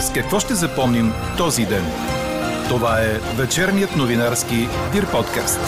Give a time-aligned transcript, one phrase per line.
[0.00, 1.84] С какво ще запомним този ден?
[2.68, 4.56] Това е вечерният новинарски
[4.92, 5.60] Дир подкаст.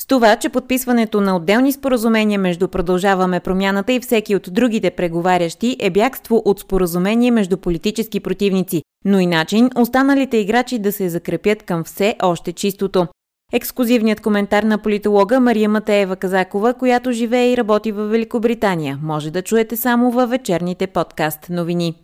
[0.00, 5.76] С това, че подписването на отделни споразумения между Продължаваме промяната и всеки от другите преговарящи
[5.80, 11.62] е бягство от споразумение между политически противници, но и начин останалите играчи да се закрепят
[11.62, 13.06] към все още чистото.
[13.54, 19.42] Ексклюзивният коментар на политолога Мария Матеева Казакова, която живее и работи в Великобритания, може да
[19.42, 21.94] чуете само във вечерните подкаст новини.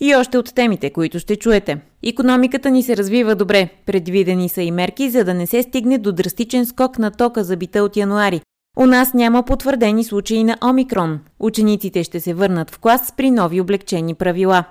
[0.00, 1.80] И още от темите, които ще чуете.
[2.02, 3.68] Економиката ни се развива добре.
[3.86, 7.56] Предвидени са и мерки, за да не се стигне до драстичен скок на тока за
[7.56, 8.40] бита от януари.
[8.78, 11.20] У нас няма потвърдени случаи на омикрон.
[11.40, 14.64] Учениците ще се върнат в клас при нови облегчени правила.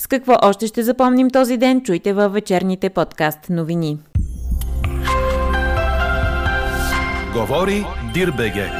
[0.00, 3.98] С какво още ще запомним този ден, чуйте във вечерните подкаст новини.
[7.38, 7.84] Говори
[8.14, 8.70] Дирбеге.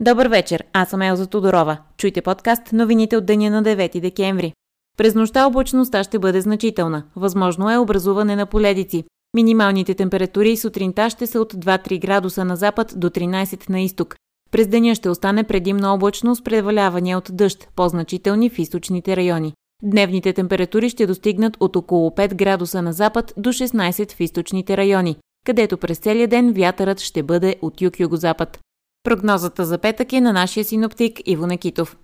[0.00, 1.78] Добър вечер, аз съм Елза Тодорова.
[1.96, 4.52] Чуйте подкаст новините от деня на 9 декември.
[4.98, 7.04] През нощта облачността ще бъде значителна.
[7.16, 9.04] Възможно е образуване на поледици.
[9.34, 14.16] Минималните температури сутринта ще са от 2-3 градуса на запад до 13 на изток.
[14.50, 19.52] През деня ще остане предимно облачно с превалявания от дъжд, по-значителни в източните райони.
[19.82, 25.16] Дневните температури ще достигнат от около 5 градуса на запад до 16 в източните райони,
[25.46, 28.58] където през целия ден вятърът ще бъде от юг-югозапад.
[29.04, 31.96] Прогнозата за петък е на нашия синоптик Иво Некитов.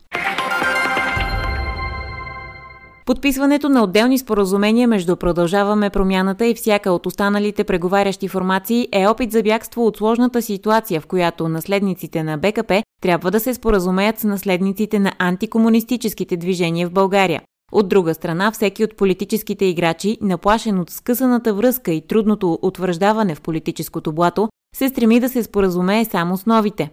[3.09, 9.33] Подписването на отделни споразумения между Продължаваме промяната и всяка от останалите преговарящи формации е опит
[9.33, 14.25] за бягство от сложната ситуация, в която наследниците на БКП трябва да се споразумеят с
[14.25, 17.43] наследниците на антикомунистическите движения в България.
[17.73, 23.43] От друга страна, всеки от политическите играчи, наплашен от скъсаната връзка и трудното утвърждаване в
[23.43, 26.91] политическото блато, се стреми да се споразумее само с новите.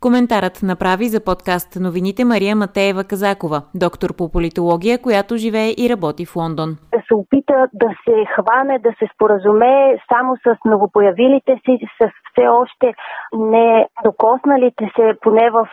[0.00, 6.26] Коментарът направи за подкаст новините Мария Матеева Казакова, доктор по политология, която живее и работи
[6.26, 6.70] в Лондон.
[7.08, 12.94] Се опита да се хване, да се споразумее само с новопоявилите си, с все още
[13.32, 15.68] не докосналите се поне в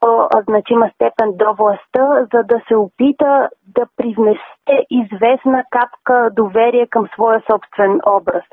[0.00, 7.42] по-значима степен до властта, за да се опита да привнесе известна капка доверие към своя
[7.50, 8.44] собствен образ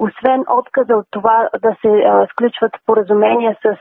[0.00, 3.76] освен отказа от това да се а, сключват поразумения с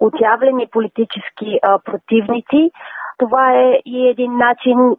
[0.00, 2.70] отявлени политически а, противници,
[3.18, 4.96] това е и един начин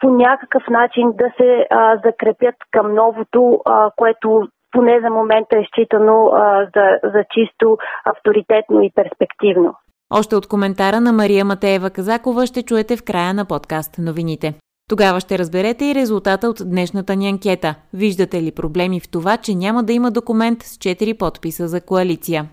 [0.00, 5.64] по някакъв начин да се а, закрепят към новото, а, което поне за момента е
[5.64, 9.74] считано а, за, за чисто авторитетно и перспективно.
[10.10, 14.54] Още от коментара на Мария Матеева Казакова ще чуете в края на подкаст новините.
[14.88, 17.74] Тогава ще разберете и резултата от днешната ни анкета.
[17.92, 22.48] Виждате ли проблеми в това, че няма да има документ с 4 подписа за коалиция?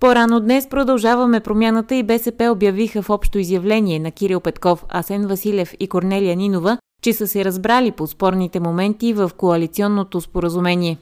[0.00, 5.74] По-рано днес продължаваме промяната и БСП обявиха в общо изявление на Кирил Петков, Асен Василев
[5.80, 10.98] и Корнелия Нинова, че са се разбрали по спорните моменти в коалиционното споразумение.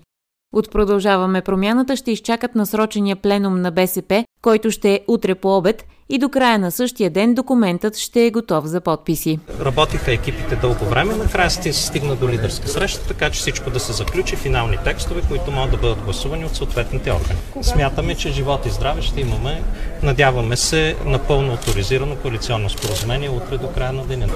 [0.56, 5.84] От продължаваме промяната ще изчакат насрочения пленум на БСП, който ще е утре по обед
[6.08, 9.38] и до края на същия ден документът ще е готов за подписи.
[9.60, 13.92] Работиха екипите дълго време, накрая се стигна до лидерска среща, така че всичко да се
[13.92, 17.38] заключи, финални текстове, които могат да бъдат гласувани от съответните органи.
[17.62, 19.62] Смятаме, че живот и здраве ще имаме,
[20.02, 24.26] надяваме се, напълно авторизирано коалиционно споразумение утре до края на деня.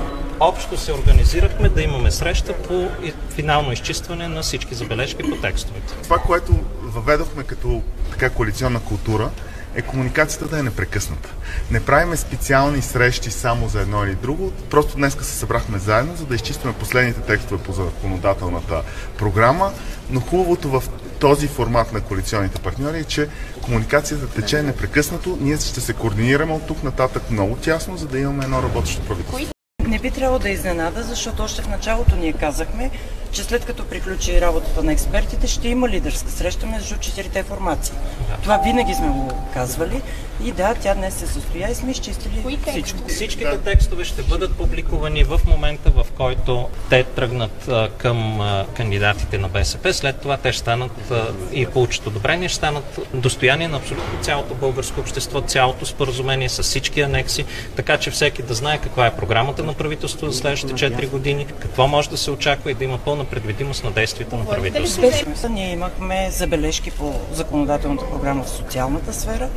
[0.41, 2.89] Общо се организирахме да имаме среща по
[3.31, 5.95] финално изчистване на всички забележки по текстовете.
[6.03, 9.31] Това, което въведохме като така коалиционна култура,
[9.75, 11.29] е комуникацията да е непрекъсната.
[11.71, 14.53] Не правиме специални срещи само за едно или друго.
[14.71, 18.83] Просто днес се събрахме заедно, за да изчистваме последните текстове по законодателната
[19.19, 19.73] програма.
[20.11, 20.83] Но хубавото в
[21.21, 23.29] този формат на коалиционните партньори е, че
[23.63, 25.39] комуникацията тече непрекъснато.
[25.41, 29.55] Ние ще се координираме от тук нататък много тясно, за да имаме едно работещо правителство.
[29.89, 32.91] Не би трябвало да изненада, защото още в началото ние казахме,
[33.33, 37.95] че след като приключи работата на експертите, ще има лидерска среща между четирите формации.
[38.29, 38.37] Да.
[38.43, 40.03] Това винаги сме го казвали
[40.45, 42.99] и да, тя днес се състоя и сме изчистили всичко.
[43.09, 43.59] Всичките да.
[43.59, 49.49] текстове ще бъдат публикувани в момента, в който те тръгнат а, към а, кандидатите на
[49.49, 49.95] БСП.
[49.95, 54.55] След това те ще станат а, и получат одобрение, ще станат достояние на абсолютно цялото
[54.55, 57.45] българско общество, цялото споразумение с всички анекси,
[57.77, 61.89] така че всеки да знае каква е програмата на правителството за следващите 4 години, какво
[61.89, 65.49] може да се очаква и да има пълна пълна предвидимост на действията на правителството.
[65.51, 69.49] Ние имахме забележки по законодателната програма в социалната сфера,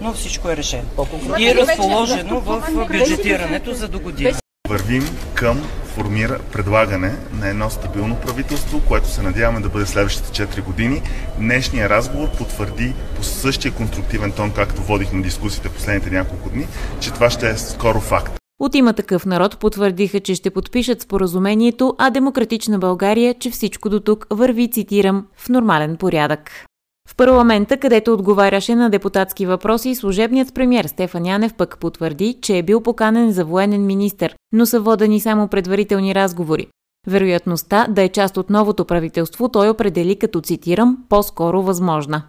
[0.00, 0.88] но всичко е решено.
[1.38, 4.38] И е разположено в бюджетирането за до година.
[4.68, 10.62] Вървим към формира предлагане на едно стабилно правителство, което се надяваме да бъде следващите 4
[10.62, 11.02] години.
[11.38, 16.66] Днешният разговор потвърди по същия конструктивен тон, както водихме дискусиите последните няколко дни,
[17.00, 18.41] че това ще е скоро факт.
[18.62, 24.00] От има такъв народ потвърдиха, че ще подпишат споразумението, а Демократична България, че всичко до
[24.00, 26.50] тук върви, цитирам, в нормален порядък.
[27.08, 32.62] В парламента, където отговаряше на депутатски въпроси, служебният премьер Стефан Янев пък потвърди, че е
[32.62, 36.66] бил поканен за военен министр, но са водени само предварителни разговори.
[37.06, 42.22] Вероятността да е част от новото правителство той определи като, цитирам, по-скоро възможна.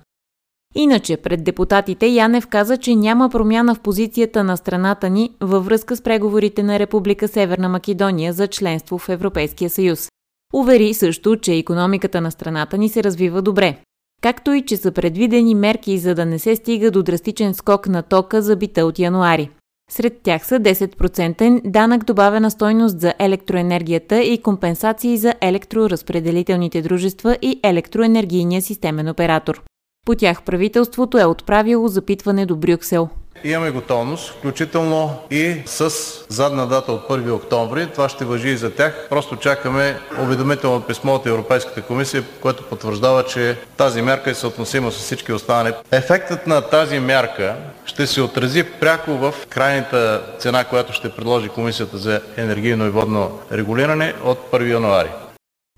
[0.75, 5.95] Иначе, пред депутатите Янев каза, че няма промяна в позицията на страната ни във връзка
[5.95, 10.09] с преговорите на Република Северна Македония за членство в Европейския съюз.
[10.53, 13.77] Увери също, че економиката на страната ни се развива добре,
[14.21, 18.03] както и че са предвидени мерки за да не се стига до драстичен скок на
[18.03, 19.49] тока за бита от януари.
[19.91, 27.59] Сред тях са 10% данък добавена стойност за електроенергията и компенсации за електроразпределителните дружества и
[27.63, 29.63] електроенергийния системен оператор.
[30.05, 33.09] По тях правителството е отправило запитване до Брюксел.
[33.43, 35.89] Имаме готовност, включително и с
[36.29, 37.87] задна дата от 1 октомври.
[37.87, 39.07] Това ще въжи и за тях.
[39.09, 44.95] Просто чакаме уведомително писмо от Европейската комисия, което потвърждава, че тази мярка е съотносима с
[44.95, 45.73] всички останали.
[45.91, 51.97] Ефектът на тази мярка ще се отрази пряко в крайната цена, която ще предложи Комисията
[51.97, 55.09] за енергийно и водно регулиране от 1 януари.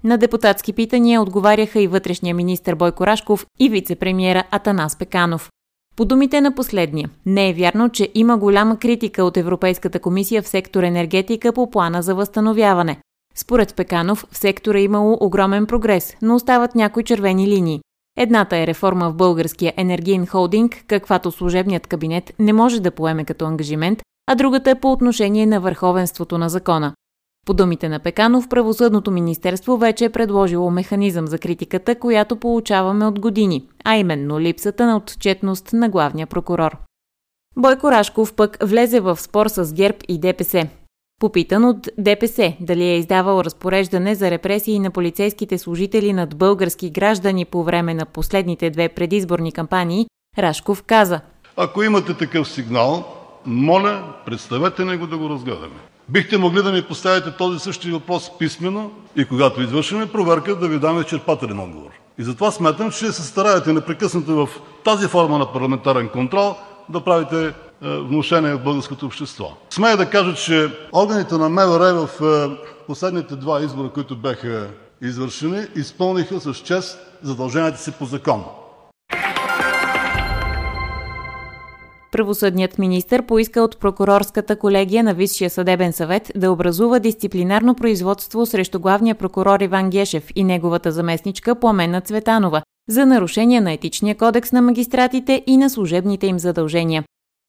[0.05, 5.49] На депутатски питания отговаряха и вътрешния министр Бойко Рашков и вице-премьера Атанас Пеканов.
[5.95, 10.47] По думите на последния, не е вярно, че има голяма критика от Европейската комисия в
[10.47, 12.97] сектор енергетика по плана за възстановяване.
[13.35, 17.81] Според Пеканов, в сектора е имало огромен прогрес, но остават някои червени линии.
[18.17, 23.45] Едната е реформа в българския енергиен холдинг, каквато служебният кабинет не може да поеме като
[23.45, 26.93] ангажимент, а другата е по отношение на върховенството на закона.
[27.45, 33.19] По думите на Пеканов, Правосъдното министерство вече е предложило механизъм за критиката, която получаваме от
[33.19, 36.77] години, а именно липсата на отчетност на главния прокурор.
[37.57, 40.67] Бойко Рашков пък влезе в спор с ГЕРБ и ДПС.
[41.21, 47.45] Попитан от ДПС дали е издавал разпореждане за репресии на полицейските служители над български граждани
[47.45, 50.07] по време на последните две предизборни кампании,
[50.37, 51.21] Рашков каза
[51.57, 53.03] Ако имате такъв сигнал,
[53.45, 55.94] моля, представете него да го разгледаме.
[56.09, 60.79] Бихте могли да ми поставите този същия въпрос писмено и когато извършим проверка, да Ви
[60.79, 61.89] дам изчерпателен отговор.
[62.17, 64.49] И затова смятам, че се стараете непрекъснато в
[64.83, 66.55] тази форма на парламентарен контрол
[66.89, 69.53] да правите е, внушение в българското общество.
[69.69, 72.57] Смея да кажа, че органите на МВР в е,
[72.87, 74.67] последните два избора, които бяха
[75.01, 78.43] извършени, изпълниха с чест задълженията си по закон.
[82.15, 88.79] Правосъдният министр поиска от прокурорската колегия на Висшия съдебен съвет да образува дисциплинарно производство срещу
[88.79, 94.61] главния прокурор Иван Гешев и неговата заместничка Пламена Цветанова за нарушение на етичния кодекс на
[94.61, 97.03] магистратите и на служебните им задължения.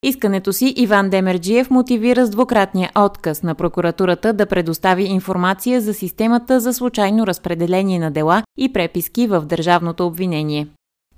[0.05, 6.61] Искането си Иван Демерджиев мотивира с двукратния отказ на прокуратурата да предостави информация за системата
[6.61, 10.67] за случайно разпределение на дела и преписки в държавното обвинение.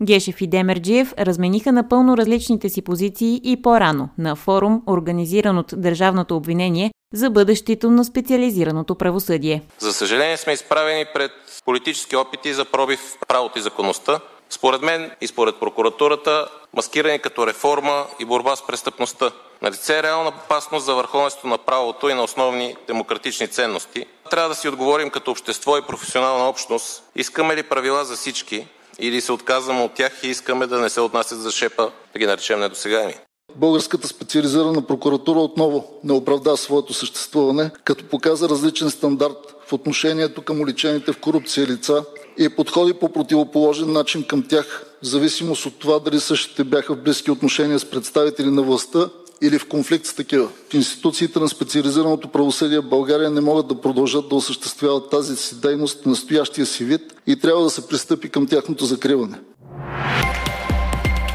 [0.03, 6.37] Гешев и Демерджиев размениха напълно различните си позиции и по-рано на форум, организиран от Държавното
[6.37, 9.63] обвинение за бъдещето на специализираното правосъдие.
[9.79, 11.31] За съжаление сме изправени пред
[11.65, 14.21] политически опити за пробив в правото и законността.
[14.51, 19.31] Според мен и според прокуратурата, маскирани като реформа и борба с престъпността.
[19.63, 24.05] На лице е реална опасност за върховенството на правото и на основни демократични ценности.
[24.31, 28.67] Трябва да си отговорим като общество и професионална общност, искаме ли правила за всички,
[28.99, 32.27] или се отказваме от тях и искаме да не се отнасят за шепа, да ги
[32.27, 33.15] наречем недосегаеми.
[33.57, 40.61] Българската специализирана прокуратура отново не оправда своето съществуване, като показа различен стандарт в отношението към
[40.61, 42.05] уличените в корупция лица
[42.39, 47.03] и подходи по противоположен начин към тях, в зависимост от това дали същите бяха в
[47.03, 49.09] близки отношения с представители на властта
[49.43, 50.49] или в конфликт с такива.
[50.71, 55.61] В институциите на специализираното правосъдие в България не могат да продължат да осъществяват тази си
[55.61, 59.41] дейност в настоящия си вид и трябва да се пристъпи към тяхното закриване.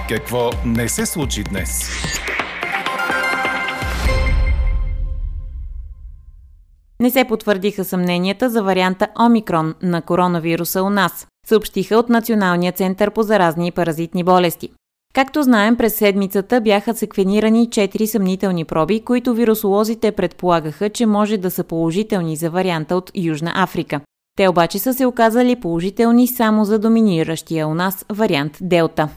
[0.10, 1.90] Какво не се случи днес?
[7.00, 13.12] Не се потвърдиха съмненията за варианта Омикрон на коронавируса у нас, съобщиха от Националния център
[13.12, 14.70] по заразни и паразитни болести.
[15.14, 21.52] Както знаем, през седмицата бяха секвенирани 4 съмнителни проби, които вирусолозите предполагаха, че може да
[21.52, 24.02] са положителни за варианта от Южна Африка.
[24.38, 29.10] Те обаче са се оказали положителни само за доминиращия у нас вариант Делта.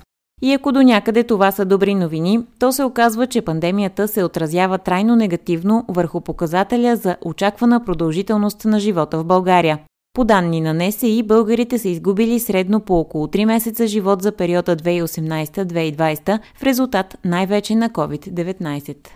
[0.43, 4.79] И ако до някъде това са добри новини, то се оказва, че пандемията се отразява
[4.79, 9.79] трайно негативно върху показателя за очаквана продължителност на живота в България.
[10.17, 14.77] По данни на НСИ, българите са изгубили средно по около 3 месеца живот за периода
[14.77, 19.09] 2018-2020 в резултат най-вече на COVID-19.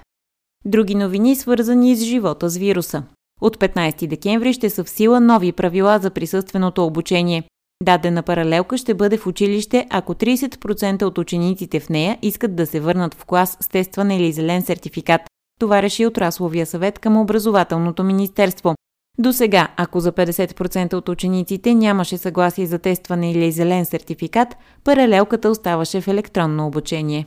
[0.64, 3.02] Други новини, свързани с живота с вируса.
[3.40, 7.42] От 15 декември ще са в сила нови правила за присъственото обучение.
[7.82, 12.80] Дадена паралелка ще бъде в училище, ако 30% от учениците в нея искат да се
[12.80, 15.20] върнат в клас с тестване или зелен сертификат.
[15.60, 18.74] Това реши отрасловия съвет към образователното министерство.
[19.20, 24.48] До сега, ако за 50% от учениците нямаше съгласие за тестване или зелен сертификат,
[24.84, 27.26] паралелката оставаше в електронно обучение.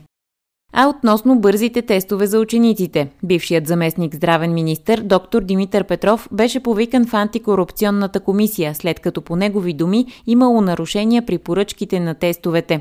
[0.72, 7.06] А относно бързите тестове за учениците, бившият заместник здравен министр доктор Димитър Петров беше повикан
[7.06, 12.80] в антикорупционната комисия, след като по негови думи имало нарушения при поръчките на тестовете.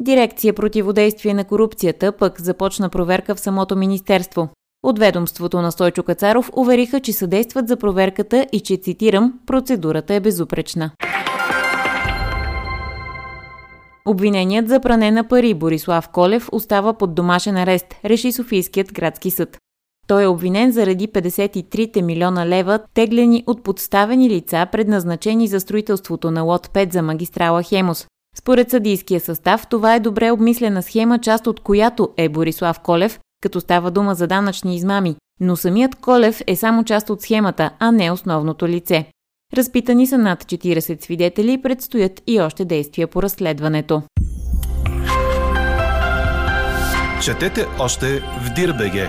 [0.00, 4.48] Дирекция противодействие на корупцията пък започна проверка в самото министерство.
[4.84, 10.20] От ведомството на Стойчо Кацаров увериха, че съдействат за проверката и че, цитирам, процедурата е
[10.20, 10.90] безупречна.
[14.06, 19.58] Обвиненият за пране на пари Борислав Колев остава под домашен арест, реши Софийският градски съд.
[20.06, 26.42] Той е обвинен заради 53 милиона лева, теглени от подставени лица, предназначени за строителството на
[26.42, 28.06] лот 5 за магистрала Хемос.
[28.36, 33.60] Според съдийския състав, това е добре обмислена схема, част от която е Борислав Колев, като
[33.60, 38.10] става дума за данъчни измами, но самият Колев е само част от схемата, а не
[38.10, 39.06] основното лице.
[39.56, 44.02] Разпитани са над 40 свидетели и предстоят и още действия по разследването.
[47.24, 49.08] Четете още в Дирбеге.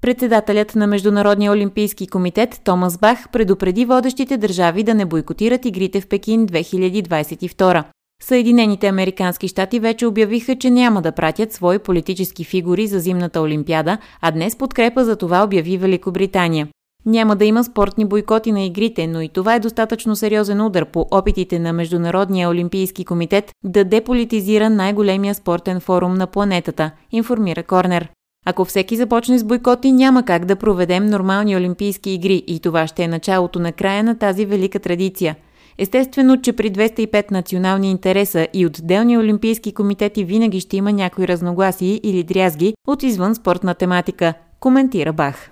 [0.00, 6.08] Председателят на Международния олимпийски комитет Томас Бах предупреди водещите държави да не бойкотират игрите в
[6.08, 7.84] Пекин 2022.
[8.22, 13.98] Съединените американски щати вече обявиха, че няма да пратят свои политически фигури за зимната олимпиада,
[14.20, 16.68] а днес подкрепа за това обяви Великобритания.
[17.06, 21.06] Няма да има спортни бойкоти на игрите, но и това е достатъчно сериозен удар по
[21.10, 28.08] опитите на Международния олимпийски комитет да деполитизира най-големия спортен форум на планетата, информира Корнер.
[28.46, 33.02] Ако всеки започне с бойкоти, няма как да проведем нормални олимпийски игри и това ще
[33.02, 35.36] е началото на края на тази велика традиция.
[35.82, 42.00] Естествено, че при 205 национални интереса и отделни олимпийски комитети винаги ще има някои разногласии
[42.02, 45.50] или дрязги от извън спортна тематика, коментира Бах.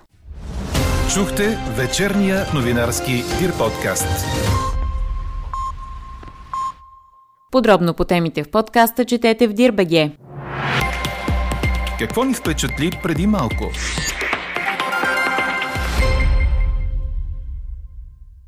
[1.13, 4.25] Чухте вечерния новинарски Дир подкаст.
[7.51, 10.11] Подробно по темите в подкаста четете в Дирбеге.
[11.99, 13.71] Какво ни впечатли преди малко?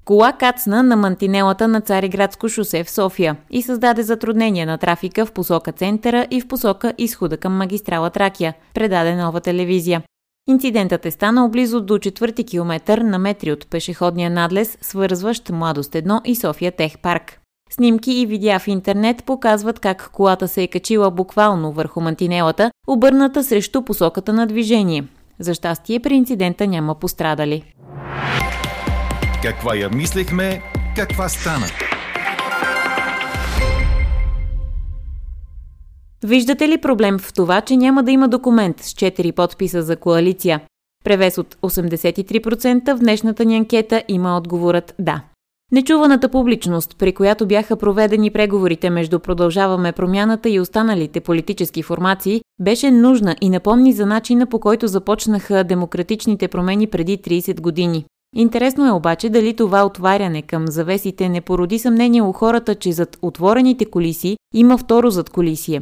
[0.06, 5.32] Кола кацна на мантинелата на Цариградско шосе в София и създаде затруднение на трафика в
[5.32, 10.04] посока центъра и в посока изхода към магистрала Тракия, предаде нова телевизия.
[10.50, 16.22] Инцидентът е станал близо до четвърти километър на метри от пешеходния надлез, свързващ Младост 1
[16.26, 17.40] и София Тех парк.
[17.70, 23.44] Снимки и видеа в интернет показват как колата се е качила буквално върху мантинелата, обърната
[23.44, 25.04] срещу посоката на движение.
[25.40, 27.64] За щастие при инцидента няма пострадали.
[29.44, 30.62] Каква я мислехме,
[30.96, 31.66] каква стана?
[36.24, 40.62] Виждате ли проблем в това, че няма да има документ с 4 подписа за коалиция?
[41.04, 45.24] Превес от 83% в днешната ни анкета има отговорът да.
[45.72, 52.92] Нечуваната публичност, при която бяха проведени преговорите между Продължаваме промяната и останалите политически формации, беше
[52.92, 58.06] нужна и напомни за начина по който започнаха демократичните промени преди 30 години.
[58.36, 63.18] Интересно е обаче дали това отваряне към завесите не породи съмнение у хората, че зад
[63.22, 65.82] отворените колиси има второ зад колисие.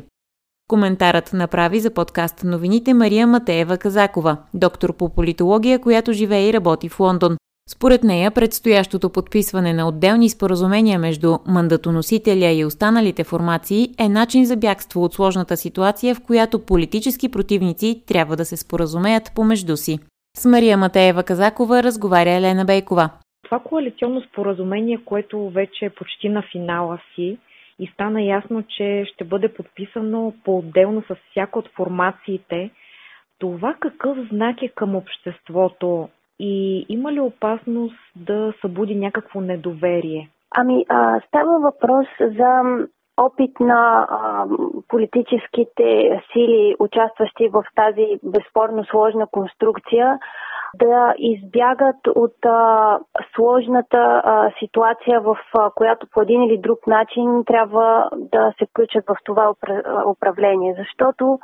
[0.68, 6.90] Коментарът направи за подкаст новините Мария Матеева Казакова, доктор по политология, която живее и работи
[6.90, 7.38] в Лондон.
[7.70, 14.56] Според нея, предстоящото подписване на отделни споразумения между мандатоносителя и останалите формации е начин за
[14.56, 20.00] бягство от сложната ситуация, в която политически противници трябва да се споразумеят помежду си.
[20.40, 23.10] С Мария Матеева Казакова разговаря Елена Бейкова.
[23.44, 27.38] Това коалиционно споразумение, което вече е почти на финала си,
[27.80, 32.70] и стана ясно, че ще бъде подписано по-отделно с всяка от формациите.
[33.40, 40.30] Това какъв знак е към обществото и има ли опасност да събуди някакво недоверие?
[40.56, 42.62] Ами, а, става въпрос за
[43.20, 44.46] опит на а,
[44.88, 50.20] политическите сили, участващи в тази безспорно сложна конструкция,
[50.76, 53.00] да избягат от а,
[53.36, 59.06] сложната а, ситуация, в а, която по един или друг начин трябва да се включат
[59.08, 59.54] в това
[60.06, 60.76] управление.
[60.78, 61.40] Защото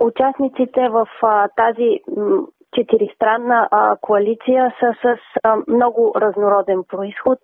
[0.00, 2.00] участниците в а, тази
[2.74, 7.38] четиристранна а, коалиция са с а, много разнороден происход.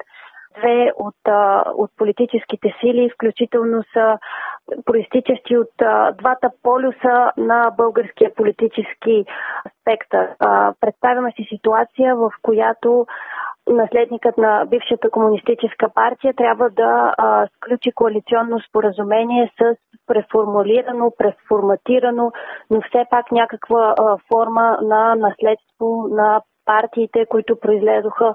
[0.59, 1.15] Две от,
[1.75, 4.19] от политическите сили, включително са
[4.85, 5.73] проистичащи от
[6.19, 9.25] двата полюса на българския политически
[9.81, 10.29] спектър.
[10.81, 13.07] Представяме си ситуация, в която
[13.69, 19.77] наследникът на бившата комунистическа партия трябва да а, сключи коалиционно споразумение с
[20.07, 22.33] преформулирано, преформатирано,
[22.71, 26.41] но все пак някаква а, форма на наследство на
[26.73, 28.35] партиите, които произлезоха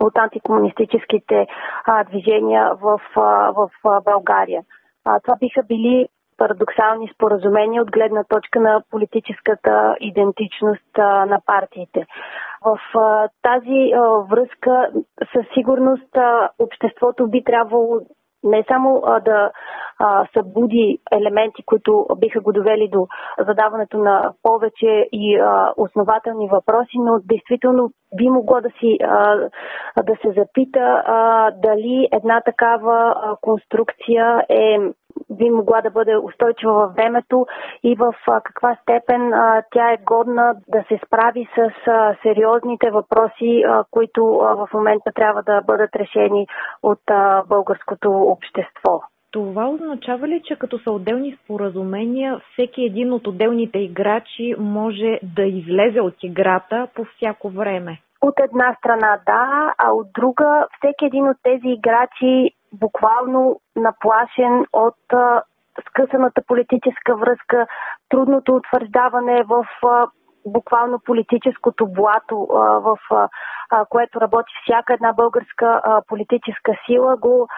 [0.00, 1.46] от антикомунистическите
[1.84, 4.62] а, движения в, а, в а, България.
[5.04, 12.06] А, това биха били парадоксални споразумения от гледна точка на политическата идентичност а, на партиите.
[12.64, 14.00] В а, тази а,
[14.30, 14.90] връзка
[15.32, 16.12] със сигурност
[16.58, 18.00] обществото би трябвало
[18.46, 19.50] не само да
[20.34, 23.06] събуди елементи, които биха го довели до
[23.46, 25.40] задаването на повече и
[25.76, 28.98] основателни въпроси, но действително би могло да, си,
[30.02, 31.02] да се запита
[31.62, 34.78] дали една такава конструкция е
[35.30, 37.46] би могла да бъде устойчива във времето
[37.82, 39.32] и в каква степен
[39.72, 41.70] тя е годна да се справи с
[42.22, 46.46] сериозните въпроси, които в момента трябва да бъдат решени
[46.82, 47.00] от
[47.48, 49.02] българското общество.
[49.30, 55.42] Това означава ли, че като са отделни споразумения, всеки един от отделните играчи може да
[55.42, 58.00] излезе от играта по всяко време?
[58.22, 64.98] От една страна да, а от друга всеки един от тези играчи буквално наплашен от
[65.88, 67.66] скъсаната политическа връзка,
[68.08, 69.66] трудното утвърждаване в
[70.46, 72.98] буквално политическото блато, в
[73.88, 77.48] което работи всяка една българска политическа сила, го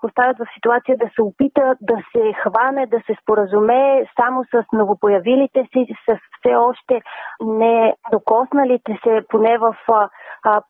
[0.00, 5.68] поставят в ситуация да се опита да се хване, да се споразумее само с новопоявилите
[5.72, 7.02] си, с все още
[7.40, 9.76] не докосналите се поне в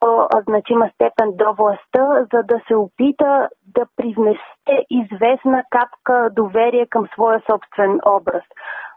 [0.00, 7.42] по-значима степен до властта, за да се опита да привнесе известна капка доверие към своя
[7.50, 8.42] собствен образ.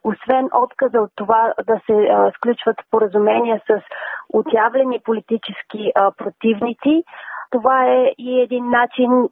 [0.04, 3.82] Освен отказа от това да се сключват споразумения с
[4.34, 7.04] отявлени политически противници,
[7.52, 9.30] това е и един начин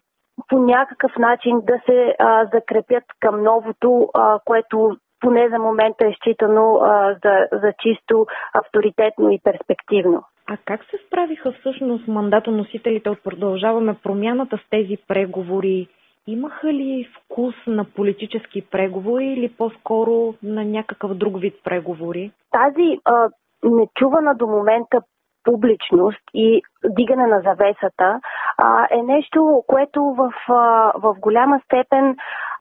[0.47, 2.15] по някакъв начин да се
[2.53, 4.09] закрепят към новото,
[4.45, 6.79] което поне за момента е считано
[7.23, 10.23] за, за чисто авторитетно и перспективно.
[10.47, 15.87] А как се справиха всъщност мандатоносителите от Продължаваме промяната с тези преговори?
[16.27, 22.31] Имаха ли вкус на политически преговори или по-скоро на някакъв друг вид преговори?
[22.51, 23.29] Тази а,
[23.63, 25.01] нечувана до момента
[25.43, 28.19] публичност и дигане на завесата
[28.57, 32.15] а, е нещо, което в, а, в голяма степен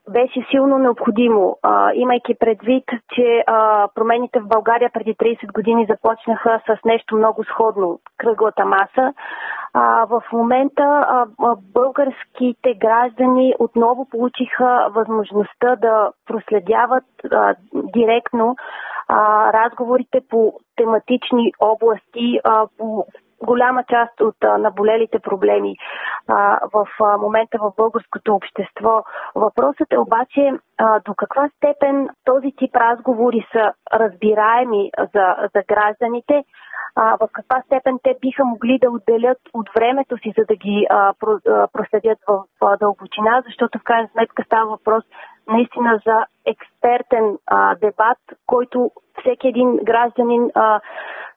[0.08, 2.84] беше силно необходимо, а, имайки предвид,
[3.14, 9.14] че а, промените в България преди 30 години започнаха с нещо много сходно кръглата маса.
[9.72, 11.26] А, в момента а,
[11.74, 18.56] българските граждани отново получиха възможността да проследяват а, директно
[19.08, 23.06] а, разговорите по тематични области, а, по
[23.42, 25.76] голяма част от наболелите проблеми
[26.72, 26.87] в
[27.20, 29.05] момента в българското общество.
[29.35, 30.53] Въпросът е обаче
[31.05, 36.44] до каква степен този тип разговори са разбираеми за, за гражданите,
[36.96, 41.12] в каква степен те биха могли да отделят от времето си, за да ги а,
[41.20, 45.05] про, а, проследят в дълбочина, защото в крайна сметка става въпрос
[45.48, 47.38] наистина за експертен
[47.81, 50.50] дебат, който всеки един гражданин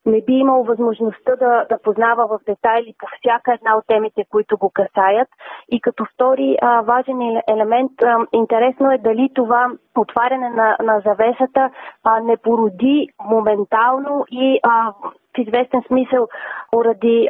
[0.05, 4.57] не би имал възможността да, да познава в детайли по всяка една от темите, които
[4.57, 5.27] го касаят.
[5.71, 11.01] И като втори а, важен е елемент, а, интересно е дали това отваряне на, на
[11.05, 11.69] завесата
[12.03, 14.93] а, не породи моментално и а,
[15.35, 16.27] в известен смисъл
[16.71, 17.29] поради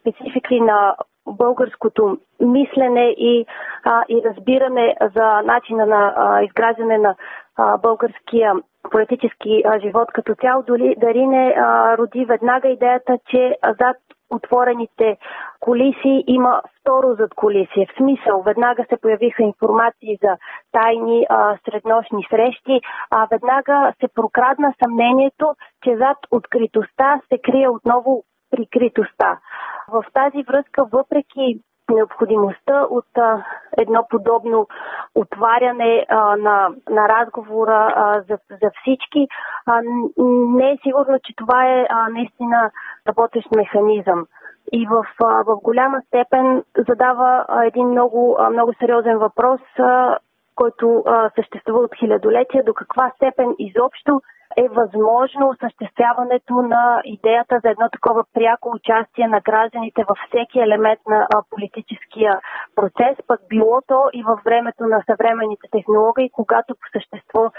[0.00, 3.46] специфики на българското мислене и,
[3.84, 7.14] а, и разбиране за начина на а, изграждане на
[7.56, 8.54] а, българския
[8.90, 13.96] политически а, живот като цяло, дори, дари не а, роди веднага идеята, че зад
[14.30, 15.16] отворените
[15.60, 17.86] колиси има второ зад колиси.
[17.86, 20.36] В смисъл, веднага се появиха информации за
[20.72, 22.80] тайни а, среднощни срещи,
[23.10, 25.54] а веднага се прокрадна съмнението,
[25.84, 28.24] че зад откритостта се крие отново
[28.56, 29.38] прикритостта.
[29.88, 31.60] В тази връзка, въпреки
[31.90, 33.44] необходимостта от а,
[33.78, 34.66] едно подобно
[35.14, 39.28] отваряне а, на, на разговора а, за, за всички.
[39.66, 39.80] А,
[40.58, 42.70] не е сигурно, че това е а, наистина
[43.08, 44.26] работещ механизъм
[44.72, 49.60] и в, в голяма степен задава един много, много сериозен въпрос,
[50.54, 54.20] който съществува от хилядолетия, до каква степен изобщо
[54.56, 61.00] е възможно осъществяването на идеята за едно такова пряко участие на гражданите във всеки елемент
[61.08, 62.40] на политическия
[62.76, 67.50] процес, пък било то и във времето на съвременните технологии, когато по същество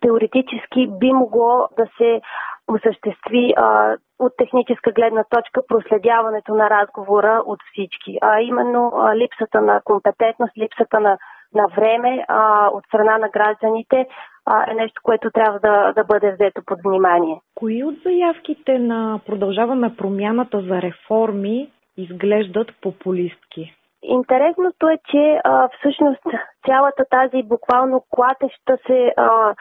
[0.00, 2.20] теоретически би могло да се
[2.68, 9.60] осъществи а, от техническа гледна точка проследяването на разговора от всички, а именно а, липсата
[9.60, 11.18] на компетентност, липсата на,
[11.54, 14.06] на време а, от страна на гражданите
[14.46, 17.40] а, е нещо, което трябва да, да бъде взето под внимание.
[17.54, 23.74] Кои от заявките на Продължаваме промяната за реформи изглеждат популистки?
[24.02, 26.22] Интересното е, че а, всъщност
[26.66, 29.54] цялата тази буквално клатеща се а,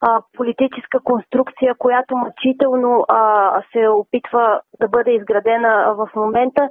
[0.00, 6.68] а, политическа конструкция, която мъчително а, се опитва да бъде изградена в момента,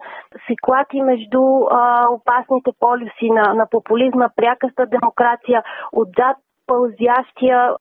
[0.48, 6.38] се клати между а, опасните полюси на, на популизма, прякаста демокрация, отзад
[6.68, 7.76] пълзящия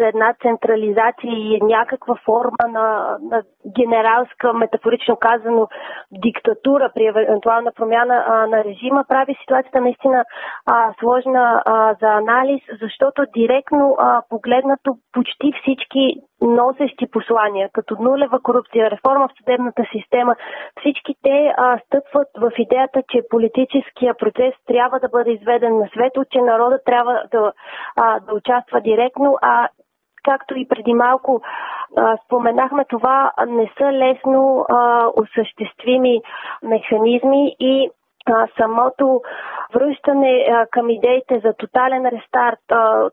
[0.00, 3.42] за една централизация и някаква форма на, на
[3.76, 5.68] генералска, метафорично казано,
[6.12, 10.24] диктатура при евентуална промяна а, на режима, прави ситуацията наистина
[10.66, 18.42] а, сложна а, за анализ, защото директно а, погледнато почти всички носещи послания, като нулева
[18.42, 20.36] корупция, реформа в съдебната система,
[20.80, 26.24] всички те а, стъпват в идеята, че политическия процес трябва да бъде изведен на светло,
[26.32, 27.52] че народът трябва да,
[27.96, 29.68] а, да участва директно, а
[30.24, 31.40] както и преди малко
[31.96, 36.20] а, споменахме, това не са лесно а, осъществими
[36.62, 37.90] механизми и
[38.60, 39.22] самото
[39.74, 42.58] връщане към идеите за тотален рестарт,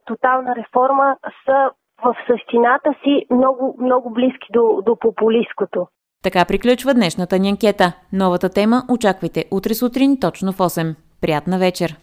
[0.05, 1.69] тотална реформа са
[2.03, 5.87] в същината си много, много близки до, до популистското.
[6.23, 7.93] Така приключва днешната ни анкета.
[8.13, 10.95] Новата тема очаквайте утре сутрин точно в 8.
[11.21, 11.95] Приятна вечер!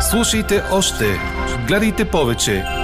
[0.00, 1.04] Слушайте още,
[1.68, 2.83] гледайте повече